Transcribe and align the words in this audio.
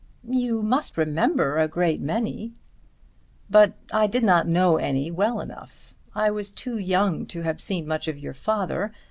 "You 0.27 0.63
must 0.63 0.97
remember 0.97 1.59
a 1.59 1.67
great 1.67 2.01
many." 2.01 2.53
"But 3.51 3.73
I 3.93 4.07
did 4.07 4.23
not 4.23 4.47
know 4.47 4.77
any 4.77 5.11
well 5.11 5.39
enough. 5.39 5.93
I 6.15 6.31
was 6.31 6.49
too 6.49 6.79
young 6.79 7.27
to 7.27 7.41
have 7.43 7.61
seen 7.61 7.85
much 7.85 8.07
of 8.07 8.17
your 8.17 8.33
father. 8.33 8.93